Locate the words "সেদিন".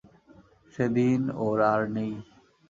0.73-1.21